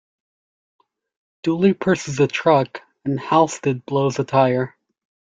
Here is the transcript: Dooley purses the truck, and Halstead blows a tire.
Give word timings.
Dooley 1.43 1.75
purses 1.75 2.17
the 2.17 2.25
truck, 2.25 2.81
and 3.05 3.19
Halstead 3.19 3.85
blows 3.85 4.17
a 4.17 4.23
tire. 4.23 4.75